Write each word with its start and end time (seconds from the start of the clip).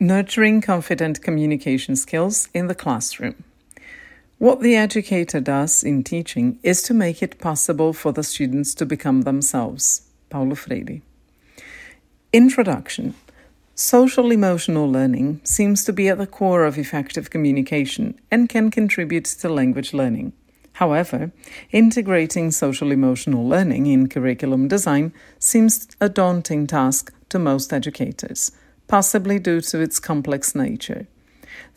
Nurturing 0.00 0.60
confident 0.60 1.22
communication 1.22 1.94
skills 1.94 2.48
in 2.52 2.66
the 2.66 2.74
classroom. 2.74 3.44
What 4.38 4.60
the 4.60 4.74
educator 4.74 5.38
does 5.38 5.84
in 5.84 6.02
teaching 6.02 6.58
is 6.64 6.82
to 6.82 6.94
make 6.94 7.22
it 7.22 7.38
possible 7.38 7.92
for 7.92 8.10
the 8.12 8.24
students 8.24 8.74
to 8.74 8.86
become 8.86 9.22
themselves. 9.22 10.02
Paulo 10.30 10.56
Freire. 10.56 11.00
Introduction 12.32 13.14
Social 13.76 14.32
emotional 14.32 14.90
learning 14.90 15.40
seems 15.44 15.84
to 15.84 15.92
be 15.92 16.08
at 16.08 16.18
the 16.18 16.26
core 16.26 16.64
of 16.64 16.76
effective 16.76 17.30
communication 17.30 18.18
and 18.32 18.48
can 18.48 18.72
contribute 18.72 19.26
to 19.26 19.48
language 19.48 19.94
learning. 19.94 20.32
However, 20.72 21.30
integrating 21.70 22.50
social 22.50 22.90
emotional 22.90 23.48
learning 23.48 23.86
in 23.86 24.08
curriculum 24.08 24.66
design 24.66 25.12
seems 25.38 25.86
a 26.00 26.08
daunting 26.08 26.66
task 26.66 27.12
to 27.28 27.38
most 27.38 27.72
educators 27.72 28.50
possibly 28.88 29.38
due 29.38 29.60
to 29.60 29.80
its 29.80 29.98
complex 29.98 30.54
nature. 30.54 31.06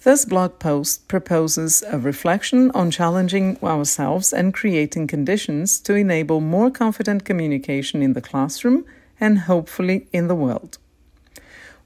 This 0.03 0.25
blog 0.25 0.59
post 0.59 1.07
proposes 1.07 1.83
a 1.87 1.97
reflection 1.97 2.71
on 2.71 2.91
challenging 2.91 3.57
ourselves 3.63 4.31
and 4.31 4.53
creating 4.53 5.07
conditions 5.07 5.79
to 5.81 5.95
enable 5.95 6.39
more 6.39 6.69
confident 6.69 7.25
communication 7.25 8.01
in 8.01 8.13
the 8.13 8.21
classroom 8.21 8.85
and 9.19 9.39
hopefully 9.39 10.07
in 10.13 10.27
the 10.27 10.35
world. 10.35 10.77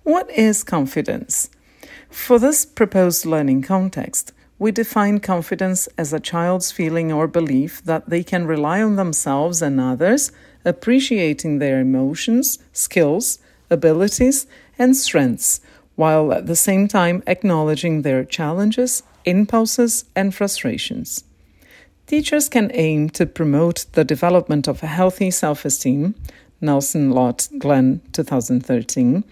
What 0.04 0.30
is 0.32 0.64
confidence? 0.64 1.50
For 2.10 2.40
this 2.40 2.66
proposed 2.66 3.26
learning 3.26 3.62
context, 3.62 4.34
we 4.60 4.72
define 4.72 5.20
confidence 5.20 5.88
as 5.98 6.14
a 6.14 6.20
child's 6.20 6.72
feeling 6.72 7.12
or 7.12 7.28
belief 7.28 7.84
that 7.86 8.10
they 8.10 8.24
can 8.24 8.46
rely 8.46 8.82
on 8.82 8.96
themselves 8.96 9.62
and 9.62 9.80
others, 9.80 10.32
appreciating 10.66 11.58
their 11.58 11.80
emotions, 11.80 12.60
skills, 12.74 13.40
abilities, 13.72 14.46
and 14.78 14.96
strengths, 14.96 15.62
while 15.96 16.32
at 16.34 16.46
the 16.46 16.56
same 16.56 16.88
time 16.88 17.24
acknowledging 17.26 18.02
their 18.02 18.24
challenges, 18.24 19.04
impulses, 19.26 20.06
and 20.16 20.36
frustrations. 20.36 21.24
Teachers 22.08 22.50
can 22.50 22.72
aim 22.74 23.10
to 23.12 23.26
promote 23.26 23.86
the 23.94 24.04
development 24.04 24.68
of 24.68 24.84
a 24.84 24.88
healthy 24.88 25.32
self 25.32 25.64
esteem, 25.64 26.16
Nelsen 26.60 27.12
Lott 27.12 27.48
Glenn 27.58 28.02
2013, 28.12 29.24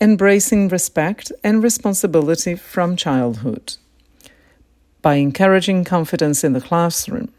embracing 0.00 0.68
respect 0.68 1.32
and 1.42 1.62
responsibility 1.62 2.54
from 2.54 2.96
childhood. 2.96 3.76
By 5.02 5.14
encouraging 5.14 5.84
confidence 5.84 6.44
in 6.44 6.52
the 6.52 6.60
classroom, 6.60 7.32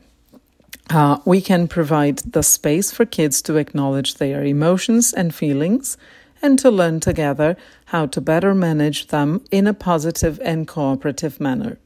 uh, 0.89 1.19
we 1.25 1.39
can 1.41 1.67
provide 1.67 2.17
the 2.19 2.43
space 2.43 2.91
for 2.91 3.05
kids 3.05 3.41
to 3.43 3.55
acknowledge 3.55 4.15
their 4.15 4.43
emotions 4.43 5.13
and 5.13 5.33
feelings 5.33 5.97
and 6.41 6.57
to 6.59 6.71
learn 6.71 6.99
together 6.99 7.55
how 7.85 8.05
to 8.07 8.21
better 8.21 8.53
manage 8.53 9.07
them 9.07 9.43
in 9.51 9.67
a 9.67 9.73
positive 9.73 10.39
and 10.43 10.67
cooperative 10.67 11.39
manner. 11.39 11.77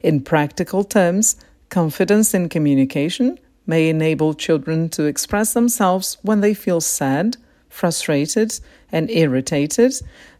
In 0.00 0.22
practical 0.22 0.84
terms, 0.84 1.36
confidence 1.68 2.34
in 2.34 2.48
communication 2.48 3.38
may 3.66 3.88
enable 3.88 4.34
children 4.34 4.88
to 4.90 5.04
express 5.04 5.52
themselves 5.52 6.18
when 6.22 6.40
they 6.40 6.54
feel 6.54 6.80
sad, 6.80 7.36
frustrated, 7.68 8.58
and 8.90 9.10
irritated, 9.10 9.94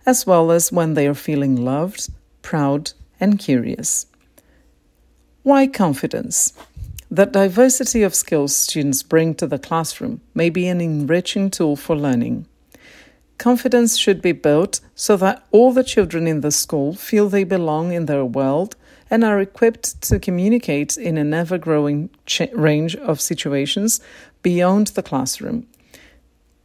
as 0.06 0.26
well 0.26 0.50
as 0.50 0.72
when 0.72 0.94
they 0.94 1.06
are 1.06 1.14
feeling 1.14 1.56
loved, 1.56 2.08
proud, 2.42 2.92
and 3.20 3.38
curious. 3.38 4.06
Why 5.42 5.66
confidence? 5.66 6.52
The 7.10 7.26
diversity 7.26 8.02
of 8.02 8.14
skills 8.14 8.54
students 8.54 9.02
bring 9.02 9.34
to 9.36 9.46
the 9.46 9.58
classroom 9.58 10.20
may 10.34 10.50
be 10.50 10.68
an 10.68 10.80
enriching 10.80 11.50
tool 11.50 11.76
for 11.76 11.96
learning. 11.96 12.46
Confidence 13.40 13.96
should 13.96 14.20
be 14.20 14.32
built 14.32 14.80
so 14.94 15.16
that 15.16 15.42
all 15.50 15.72
the 15.72 15.82
children 15.82 16.26
in 16.26 16.42
the 16.42 16.50
school 16.50 16.92
feel 16.92 17.30
they 17.30 17.42
belong 17.42 17.90
in 17.90 18.04
their 18.04 18.22
world 18.22 18.76
and 19.10 19.24
are 19.24 19.40
equipped 19.40 20.02
to 20.02 20.18
communicate 20.18 20.98
in 20.98 21.16
an 21.16 21.32
ever 21.32 21.56
growing 21.56 22.10
ch- 22.26 22.52
range 22.52 22.94
of 22.96 23.18
situations 23.18 23.98
beyond 24.42 24.88
the 24.88 25.02
classroom. 25.02 25.66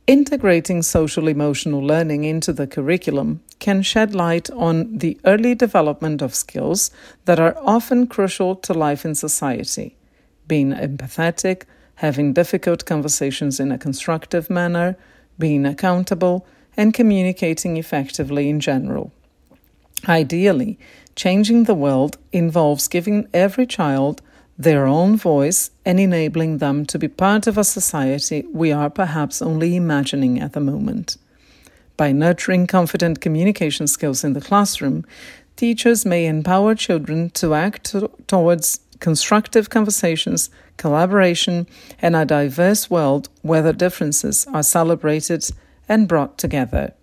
Integrating 0.05 0.81
social 0.81 1.29
emotional 1.29 1.79
learning 1.79 2.25
into 2.25 2.51
the 2.51 2.67
curriculum 2.67 3.41
can 3.59 3.81
shed 3.81 4.13
light 4.13 4.49
on 4.49 4.97
the 4.97 5.17
early 5.23 5.55
development 5.55 6.21
of 6.21 6.35
skills 6.35 6.91
that 7.23 7.39
are 7.39 7.57
often 7.63 8.05
crucial 8.05 8.53
to 8.53 8.73
life 8.73 9.05
in 9.05 9.15
society 9.15 9.95
being 10.45 10.73
empathetic, 10.73 11.63
having 11.95 12.33
difficult 12.33 12.85
conversations 12.85 13.61
in 13.61 13.71
a 13.71 13.77
constructive 13.77 14.49
manner, 14.49 14.97
being 15.39 15.65
accountable, 15.65 16.45
and 16.77 16.93
communicating 16.93 17.77
effectively 17.77 18.49
in 18.49 18.59
general. 18.59 19.11
Ideally, 20.07 20.77
changing 21.15 21.63
the 21.63 21.75
world 21.75 22.17
involves 22.31 22.87
giving 22.87 23.27
every 23.33 23.65
child 23.65 24.21
their 24.57 24.85
own 24.85 25.17
voice 25.17 25.71
and 25.85 25.99
enabling 25.99 26.59
them 26.59 26.85
to 26.85 26.99
be 26.99 27.07
part 27.07 27.47
of 27.47 27.57
a 27.57 27.63
society 27.63 28.45
we 28.53 28.71
are 28.71 28.89
perhaps 28.89 29.41
only 29.41 29.75
imagining 29.75 30.39
at 30.39 30.53
the 30.53 30.59
moment. 30.59 31.17
By 31.97 32.11
nurturing 32.11 32.67
confident 32.67 33.21
communication 33.21 33.87
skills 33.87 34.23
in 34.23 34.33
the 34.33 34.41
classroom, 34.41 35.05
teachers 35.55 36.05
may 36.05 36.25
empower 36.25 36.75
children 36.75 37.29
to 37.31 37.53
act 37.53 37.95
towards 38.27 38.79
constructive 38.99 39.69
conversations, 39.69 40.49
collaboration, 40.77 41.67
and 42.01 42.15
a 42.15 42.25
diverse 42.25 42.89
world 42.89 43.29
where 43.41 43.61
the 43.61 43.73
differences 43.73 44.45
are 44.53 44.63
celebrated 44.63 45.49
and 45.87 46.07
brought 46.07 46.37
together. 46.37 46.93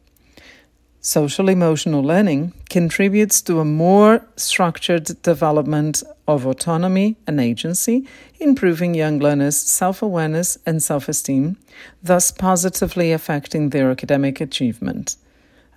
Social 1.04 1.48
emotional 1.48 2.00
learning 2.00 2.53
contributes 2.70 3.43
to 3.43 3.59
a 3.59 3.65
more 3.65 4.25
structured 4.37 5.20
development 5.22 6.04
of 6.28 6.47
autonomy 6.47 7.16
and 7.26 7.41
agency, 7.41 8.06
improving 8.38 8.94
young 8.94 9.19
learners' 9.19 9.56
self 9.56 10.00
awareness 10.00 10.59
and 10.65 10.81
self 10.81 11.09
esteem, 11.09 11.56
thus 12.04 12.31
positively 12.31 13.10
affecting 13.10 13.70
their 13.70 13.91
academic 13.91 14.41
achievement. 14.41 15.16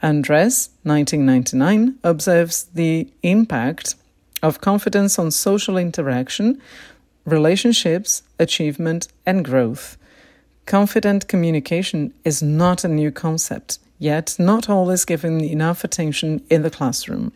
Andres, 0.03 0.69
1999, 0.83 1.97
observes 2.03 2.65
the 2.75 3.09
impact 3.23 3.95
of 4.43 4.61
confidence 4.61 5.17
on 5.17 5.31
social 5.31 5.75
interaction, 5.75 6.61
relationships, 7.25 8.21
achievement, 8.37 9.07
and 9.25 9.43
growth. 9.43 9.97
Confident 10.65 11.27
communication 11.27 12.11
is 12.23 12.41
not 12.41 12.83
a 12.83 12.87
new 12.87 13.11
concept, 13.11 13.77
yet 13.99 14.35
not 14.39 14.67
always 14.67 15.05
given 15.05 15.41
enough 15.41 15.83
attention 15.83 16.43
in 16.49 16.63
the 16.63 16.71
classroom. 16.71 17.31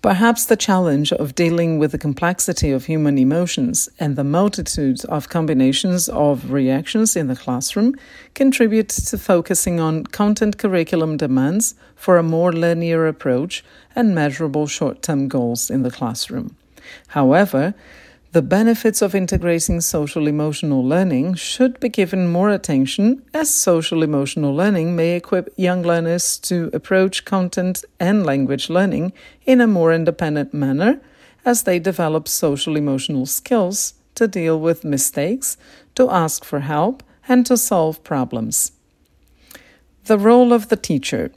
Perhaps 0.00 0.44
the 0.44 0.56
challenge 0.56 1.12
of 1.14 1.34
dealing 1.34 1.78
with 1.78 1.90
the 1.90 1.98
complexity 1.98 2.70
of 2.70 2.84
human 2.84 3.18
emotions 3.18 3.88
and 3.98 4.14
the 4.14 4.22
multitude 4.22 5.04
of 5.06 5.30
combinations 5.30 6.08
of 6.10 6.52
reactions 6.52 7.16
in 7.16 7.26
the 7.26 7.34
classroom 7.34 7.94
contributes 8.34 9.10
to 9.10 9.18
focusing 9.18 9.80
on 9.80 10.04
content 10.04 10.58
curriculum 10.58 11.16
demands 11.16 11.74
for 11.96 12.18
a 12.18 12.22
more 12.22 12.52
linear 12.52 13.08
approach 13.08 13.64
and 13.96 14.14
measurable 14.14 14.66
short 14.66 15.02
term 15.02 15.26
goals 15.26 15.70
in 15.70 15.82
the 15.82 15.90
classroom. 15.90 16.54
However, 17.08 17.74
the 18.34 18.42
benefits 18.42 19.00
of 19.00 19.14
integrating 19.14 19.80
social 19.80 20.26
emotional 20.26 20.84
learning 20.84 21.34
should 21.34 21.78
be 21.78 21.88
given 21.88 22.26
more 22.26 22.50
attention, 22.50 23.22
as 23.32 23.48
social 23.48 24.02
emotional 24.02 24.52
learning 24.52 24.96
may 24.96 25.14
equip 25.14 25.48
young 25.56 25.84
learners 25.84 26.36
to 26.36 26.68
approach 26.72 27.24
content 27.24 27.84
and 28.00 28.26
language 28.26 28.68
learning 28.68 29.12
in 29.46 29.60
a 29.60 29.68
more 29.68 29.92
independent 29.92 30.52
manner 30.52 31.00
as 31.44 31.62
they 31.62 31.78
develop 31.78 32.26
social 32.26 32.74
emotional 32.74 33.24
skills 33.24 33.94
to 34.16 34.26
deal 34.26 34.58
with 34.58 34.82
mistakes, 34.82 35.56
to 35.94 36.10
ask 36.10 36.44
for 36.44 36.58
help, 36.58 37.04
and 37.28 37.46
to 37.46 37.56
solve 37.56 38.02
problems. 38.02 38.72
The 40.06 40.18
role 40.18 40.52
of 40.52 40.70
the 40.70 40.76
teacher. 40.76 41.30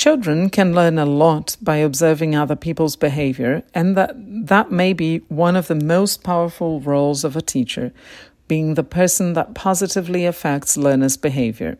Children 0.00 0.48
can 0.48 0.74
learn 0.74 0.98
a 0.98 1.04
lot 1.04 1.58
by 1.60 1.76
observing 1.76 2.34
other 2.34 2.56
people's 2.56 2.96
behavior, 2.96 3.62
and 3.74 3.98
that, 3.98 4.14
that 4.16 4.72
may 4.72 4.94
be 4.94 5.18
one 5.28 5.56
of 5.56 5.66
the 5.66 5.74
most 5.74 6.24
powerful 6.24 6.80
roles 6.80 7.22
of 7.22 7.36
a 7.36 7.42
teacher, 7.42 7.92
being 8.48 8.76
the 8.76 8.82
person 8.82 9.34
that 9.34 9.54
positively 9.54 10.24
affects 10.24 10.78
learners' 10.78 11.18
behavior. 11.18 11.76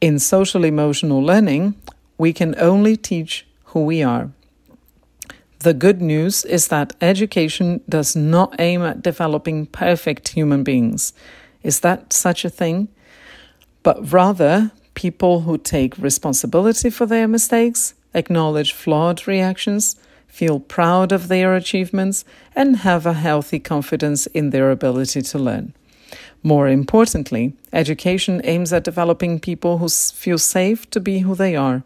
In 0.00 0.20
social 0.20 0.62
emotional 0.62 1.20
learning, 1.20 1.74
we 2.16 2.32
can 2.32 2.54
only 2.60 2.96
teach 2.96 3.44
who 3.64 3.84
we 3.84 4.04
are. 4.04 4.30
The 5.58 5.74
good 5.74 6.00
news 6.00 6.44
is 6.44 6.68
that 6.68 6.94
education 7.00 7.80
does 7.88 8.14
not 8.14 8.54
aim 8.60 8.82
at 8.82 9.02
developing 9.02 9.66
perfect 9.66 10.28
human 10.28 10.62
beings. 10.62 11.12
Is 11.64 11.80
that 11.80 12.12
such 12.12 12.44
a 12.44 12.50
thing? 12.50 12.86
But 13.82 14.12
rather 14.12 14.70
people 14.96 15.42
who 15.42 15.56
take 15.56 15.96
responsibility 15.98 16.90
for 16.90 17.06
their 17.06 17.28
mistakes, 17.28 17.94
acknowledge 18.14 18.72
flawed 18.72 19.28
reactions, 19.28 19.94
feel 20.26 20.58
proud 20.58 21.12
of 21.12 21.28
their 21.28 21.54
achievements, 21.54 22.24
and 22.56 22.78
have 22.78 23.06
a 23.06 23.12
healthy 23.12 23.60
confidence 23.60 24.26
in 24.28 24.50
their 24.50 24.72
ability 24.72 25.22
to 25.22 25.38
learn. 25.38 25.72
More 26.42 26.66
importantly, 26.66 27.54
education 27.72 28.40
aims 28.44 28.72
at 28.72 28.84
developing 28.84 29.38
people 29.38 29.78
who 29.78 29.88
feel 29.88 30.38
safe 30.38 30.88
to 30.90 31.00
be 31.00 31.20
who 31.20 31.34
they 31.36 31.54
are, 31.54 31.84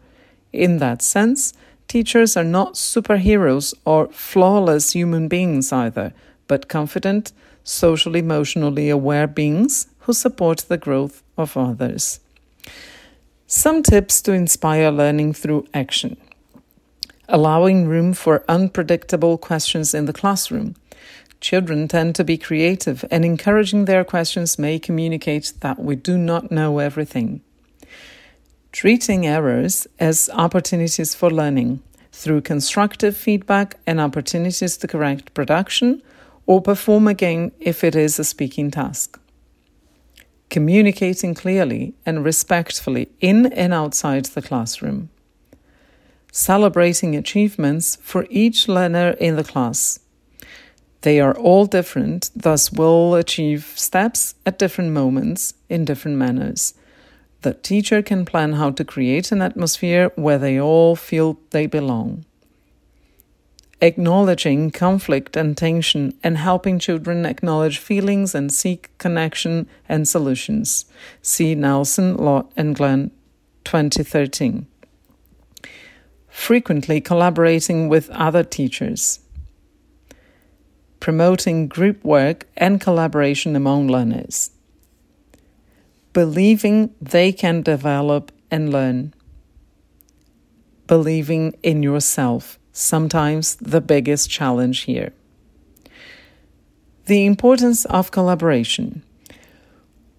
In 0.53 0.79
that 0.79 1.01
sense, 1.01 1.53
teachers 1.87 2.35
are 2.35 2.43
not 2.43 2.73
superheroes 2.73 3.73
or 3.85 4.07
flawless 4.07 4.91
human 4.93 5.27
beings 5.27 5.71
either, 5.71 6.13
but 6.47 6.67
confident, 6.67 7.31
social 7.63 8.15
emotionally 8.15 8.89
aware 8.89 9.27
beings 9.27 9.87
who 9.99 10.13
support 10.13 10.65
the 10.67 10.77
growth 10.77 11.23
of 11.37 11.55
others. 11.55 12.20
Some 13.53 13.83
tips 13.83 14.21
to 14.21 14.31
inspire 14.31 14.91
learning 14.91 15.33
through 15.33 15.67
action. 15.73 16.15
Allowing 17.27 17.85
room 17.85 18.13
for 18.13 18.45
unpredictable 18.47 19.37
questions 19.37 19.93
in 19.93 20.05
the 20.05 20.13
classroom. 20.13 20.75
Children 21.41 21.89
tend 21.89 22.15
to 22.15 22.23
be 22.23 22.37
creative, 22.37 23.03
and 23.11 23.25
encouraging 23.25 23.83
their 23.83 24.05
questions 24.05 24.57
may 24.57 24.79
communicate 24.79 25.51
that 25.59 25.79
we 25.79 25.97
do 25.97 26.17
not 26.17 26.49
know 26.49 26.79
everything. 26.79 27.41
Treating 28.71 29.27
errors 29.27 29.85
as 29.99 30.29
opportunities 30.31 31.13
for 31.13 31.29
learning 31.29 31.83
through 32.13 32.43
constructive 32.43 33.17
feedback 33.17 33.75
and 33.85 33.99
opportunities 33.99 34.77
to 34.77 34.87
correct 34.87 35.33
production 35.33 36.01
or 36.45 36.61
perform 36.61 37.05
again 37.05 37.51
if 37.59 37.83
it 37.83 37.97
is 37.97 38.17
a 38.17 38.23
speaking 38.23 38.71
task. 38.71 39.19
Communicating 40.51 41.33
clearly 41.33 41.95
and 42.05 42.23
respectfully 42.23 43.09
in 43.19 43.47
and 43.53 43.73
outside 43.73 44.25
the 44.25 44.41
classroom. 44.43 45.09
Celebrating 46.31 47.15
achievements 47.15 47.97
for 48.03 48.27
each 48.29 48.67
learner 48.67 49.15
in 49.19 49.35
the 49.35 49.43
class 49.43 49.99
they 51.01 51.19
are 51.19 51.33
all 51.33 51.65
different, 51.65 52.29
thus, 52.35 52.71
will 52.71 53.15
achieve 53.15 53.73
steps 53.75 54.35
at 54.45 54.59
different 54.59 54.91
moments 54.91 55.55
in 55.67 55.83
different 55.83 56.17
manners. 56.17 56.75
The 57.41 57.55
teacher 57.55 58.03
can 58.03 58.23
plan 58.23 58.53
how 58.53 58.69
to 58.71 58.85
create 58.85 59.31
an 59.31 59.41
atmosphere 59.41 60.11
where 60.15 60.37
they 60.37 60.59
all 60.59 60.95
feel 60.95 61.39
they 61.49 61.65
belong. 61.65 62.25
Acknowledging 63.81 64.69
conflict 64.69 65.35
and 65.35 65.57
tension 65.57 66.13
and 66.23 66.37
helping 66.37 66.77
children 66.77 67.25
acknowledge 67.25 67.79
feelings 67.79 68.35
and 68.35 68.53
seek 68.53 68.95
connection 68.99 69.67
and 69.89 70.07
solutions. 70.07 70.85
See 71.21 71.55
Nelsen, 71.55 72.15
Lott, 72.17 72.51
and 72.55 72.75
Glenn, 72.75 73.09
2013. 73.63 74.67
Frequently 76.29 77.01
collaborating 77.01 77.89
with 77.89 78.09
other 78.11 78.43
teachers 78.43 79.19
promoting 81.01 81.67
group 81.67 82.01
work 82.05 82.47
and 82.55 82.79
collaboration 82.79 83.57
among 83.57 83.89
learners. 83.89 84.51
Believing 86.13 86.93
they 87.01 87.33
can 87.33 87.61
develop 87.61 88.31
and 88.49 88.71
learn. 88.71 89.13
Believing 90.87 91.55
in 91.63 91.83
yourself, 91.83 92.59
sometimes 92.71 93.55
the 93.55 93.81
biggest 93.81 94.29
challenge 94.29 94.81
here. 94.81 95.13
The 97.05 97.25
importance 97.25 97.85
of 97.85 98.11
collaboration. 98.11 99.03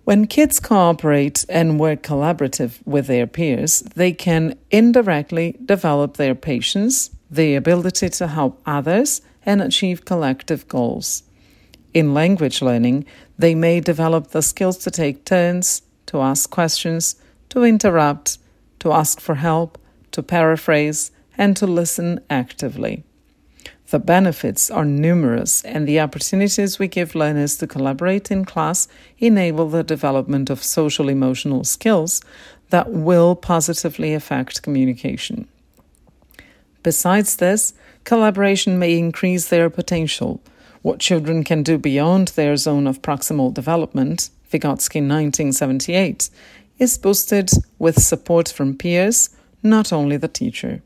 When 0.05 0.27
kids 0.27 0.59
cooperate 0.59 1.45
and 1.49 1.79
work 1.79 2.03
collaborative 2.03 2.85
with 2.85 3.07
their 3.07 3.27
peers, 3.27 3.81
they 3.95 4.13
can 4.13 4.59
indirectly 4.71 5.57
develop 5.65 6.17
their 6.17 6.35
patience, 6.35 7.11
the 7.31 7.55
ability 7.55 8.09
to 8.09 8.27
help 8.27 8.61
others, 8.67 9.23
and 9.47 9.63
achieve 9.63 10.05
collective 10.05 10.67
goals. 10.67 11.23
In 11.95 12.15
language 12.15 12.63
learning, 12.63 13.05
they 13.39 13.55
may 13.55 13.81
develop 13.81 14.29
the 14.29 14.43
skills 14.43 14.79
to 14.79 14.91
take 14.91 15.25
turns, 15.25 15.83
to 16.07 16.21
ask 16.21 16.51
questions, 16.51 17.17
to 17.51 17.63
interrupt, 17.63 18.39
to 18.81 18.93
ask 18.93 19.21
for 19.21 19.37
help, 19.37 19.79
to 20.11 20.23
paraphrase, 20.23 21.11
and 21.39 21.57
to 21.57 21.67
listen 21.67 22.21
actively. 22.29 23.05
The 23.91 23.99
benefits 23.99 24.71
are 24.71 24.87
numerous, 24.87 25.63
and 25.65 25.87
the 25.87 26.01
opportunities 26.01 26.79
we 26.79 26.89
give 26.89 27.15
learners 27.15 27.59
to 27.59 27.67
collaborate 27.67 28.31
in 28.31 28.47
class 28.47 28.89
enable 29.19 29.69
the 29.69 29.85
development 29.85 30.49
of 30.49 30.63
social 30.63 31.11
emotional 31.11 31.63
skills 31.65 32.23
that 32.71 32.91
will 32.91 33.37
positively 33.37 34.15
affect 34.15 34.63
communication. 34.63 35.47
Besides 36.83 37.37
this, 37.37 37.75
collaboration 38.05 38.79
may 38.79 38.97
increase 38.97 39.51
their 39.51 39.69
potential. 39.69 40.41
What 40.81 40.99
children 40.99 41.45
can 41.45 41.63
do 41.63 41.77
beyond 41.77 42.29
their 42.29 42.57
zone 42.57 42.87
of 42.87 43.03
proximal 43.03 43.53
development, 43.53 44.31
Vygotsky 44.51 45.07
1978, 45.07 46.31
is 46.79 46.97
boosted 46.97 47.51
with 47.79 48.03
support 48.03 48.49
from 48.49 48.75
peers, 48.75 49.31
not 49.63 49.93
only 49.93 50.17
the 50.17 50.29
teacher. 50.29 50.81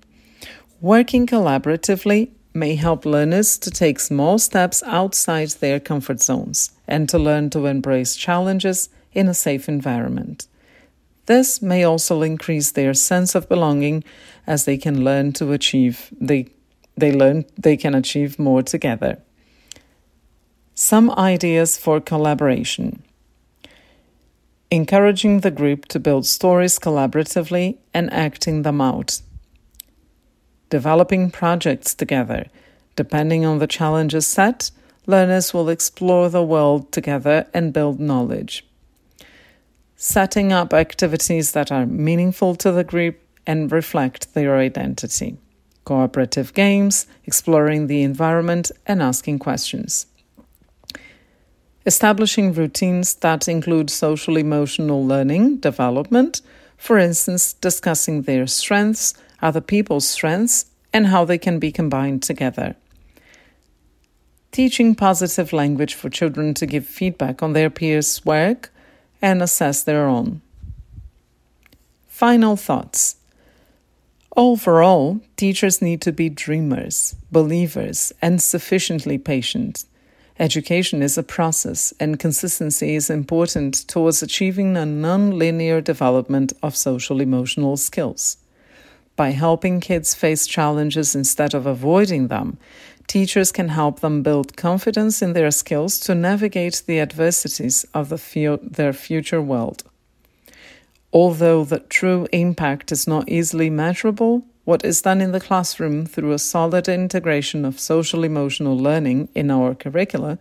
Working 0.81 1.26
collaboratively 1.26 2.31
may 2.52 2.75
help 2.75 3.06
learners 3.06 3.56
to 3.58 3.70
take 3.70 3.99
small 3.99 4.38
steps 4.38 4.82
outside 4.84 5.49
their 5.49 5.81
comfort 5.81 6.20
zones 6.20 6.70
and 6.87 7.08
to 7.08 7.19
learn 7.19 7.49
to 7.50 7.64
embrace 7.64 8.14
challenges 8.14 8.90
in 9.14 9.26
a 9.26 9.34
safe 9.34 9.70
environment. 9.70 10.46
This 11.25 11.62
may 11.62 11.82
also 11.82 12.20
increase 12.20 12.70
their 12.70 12.93
sense 12.93 13.34
of 13.34 13.49
belonging 13.49 14.05
as 14.46 14.64
they 14.67 14.76
can 14.76 15.02
learn 15.02 15.32
to 15.34 15.52
achieve 15.52 16.12
they 16.20 16.49
they 16.99 17.12
learn 17.12 17.44
they 17.58 17.76
can 17.76 17.94
achieve 17.94 18.38
more 18.38 18.62
together. 18.62 19.19
Some 20.75 21.11
ideas 21.11 21.79
for 21.79 22.00
collaboration. 22.00 23.02
Encouraging 24.70 25.40
the 25.40 25.50
group 25.50 25.87
to 25.87 25.99
build 25.99 26.26
stories 26.26 26.79
collaboratively 26.79 27.79
and 27.94 28.12
acting 28.12 28.62
them 28.62 28.81
out. 28.81 29.20
Developing 30.70 31.30
projects 31.30 31.94
together. 31.94 32.46
Depending 32.96 33.44
on 33.44 33.58
the 33.58 33.66
challenges 33.66 34.26
set, 34.26 34.70
learners 35.06 35.54
will 35.54 35.68
explore 35.68 36.28
the 36.28 36.42
world 36.42 36.90
together 36.92 37.46
and 37.54 37.72
build 37.72 38.00
knowledge 38.00 38.64
setting 39.96 40.52
up 40.52 40.74
activities 40.74 41.52
that 41.52 41.72
are 41.72 41.86
meaningful 41.86 42.54
to 42.54 42.70
the 42.70 42.84
group 42.84 43.18
and 43.46 43.72
reflect 43.72 44.34
their 44.34 44.56
identity. 44.58 45.38
Cooperative 45.84 46.52
games, 46.52 47.06
exploring 47.24 47.86
the 47.86 48.02
environment, 48.02 48.70
and 48.86 49.02
asking 49.02 49.38
questions. 49.38 50.06
Establishing 51.86 52.52
routines 52.52 53.14
that 53.16 53.48
include 53.48 53.88
social 53.88 54.36
emotional 54.36 55.06
learning 55.06 55.56
development, 55.58 56.42
for 56.76 56.98
instance, 56.98 57.52
discussing 57.54 58.22
their 58.22 58.46
strengths, 58.46 59.14
other 59.46 59.60
people's 59.60 60.06
strengths, 60.06 60.67
and 60.93 61.06
how 61.06 61.24
they 61.24 61.38
can 61.38 61.58
be 61.58 61.70
combined 61.70 62.22
together. 62.22 62.74
Teaching 64.50 64.94
positive 64.94 65.53
language 65.53 65.94
for 65.94 66.10
children 66.10 66.55
to 66.55 66.67
give 66.67 66.86
feedback 66.86 67.43
on 67.43 67.53
their 67.53 67.70
peers' 67.70 68.24
work 68.24 68.70
and 69.22 69.43
assess 69.43 69.82
their 69.82 70.06
own. 70.06 70.41
Final 72.08 72.56
thoughts. 72.56 73.17
Overall, 74.36 75.20
teachers 75.36 75.81
need 75.81 76.00
to 76.03 76.12
be 76.12 76.29
dreamers, 76.29 77.15
believers, 77.31 78.12
and 78.20 78.43
sufficiently 78.43 79.19
patient. 79.19 79.84
Education 80.38 81.03
is 81.03 81.17
a 81.17 81.22
process, 81.22 81.94
and 82.00 82.19
consistency 82.19 82.94
is 82.94 83.08
important 83.08 83.86
towards 83.88 84.22
achieving 84.22 84.76
a 84.76 84.84
non-linear 84.84 85.81
development 85.81 86.53
of 86.62 86.76
social 86.76 87.20
emotional 87.20 87.76
skills. 87.76 88.36
By 89.17 89.31
helping 89.31 89.81
kids 89.81 90.15
face 90.15 90.46
challenges 90.46 91.17
instead 91.17 91.55
of 91.55 91.65
avoiding 91.65 92.29
them, 92.29 92.58
teachers 93.06 93.51
can 93.51 93.69
help 93.69 94.01
them 94.01 94.23
build 94.23 94.56
confidence 94.56 95.23
in 95.23 95.32
their 95.32 95.51
skills 95.51 95.99
to 96.01 96.15
navigate 96.15 96.82
the 96.87 97.01
adversities 97.01 97.87
of 97.94 98.11
the 98.11 98.61
their 98.63 98.93
future 98.93 99.41
world. 99.41 99.85
Although 101.13 101.65
the 101.65 101.79
true 101.79 102.29
impact 102.31 102.93
is 102.93 103.06
not 103.06 103.29
easily 103.29 103.70
measurable, 103.70 104.44
what 104.67 104.85
is 104.85 105.01
done 105.01 105.23
in 105.23 105.32
the 105.32 105.41
classroom 105.41 106.05
through 106.05 106.32
a 106.32 106.39
solid 106.39 106.89
integration 106.89 107.65
of 107.65 107.81
social 107.81 108.23
emotional 108.23 108.77
learning 108.77 109.29
in 109.35 109.51
our 109.51 109.75
curricula 109.75 110.39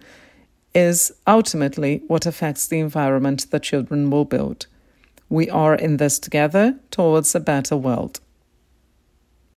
is 0.74 1.14
ultimately 1.26 2.02
what 2.08 2.26
affects 2.26 2.68
the 2.68 2.80
environment 2.80 3.50
the 3.52 3.60
children 3.60 4.10
will 4.10 4.26
build. 4.26 4.66
We 5.30 5.50
are 5.50 5.76
in 5.76 5.98
this 5.98 6.20
together 6.20 6.78
towards 6.92 7.34
a 7.34 7.40
better 7.40 7.78
world. 7.78 8.20